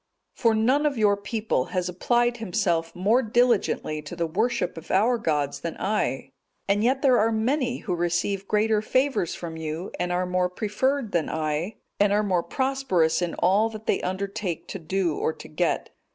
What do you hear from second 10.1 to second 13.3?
are more preferred than I, and are more prosperous